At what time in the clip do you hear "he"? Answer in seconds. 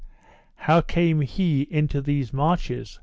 1.21-1.67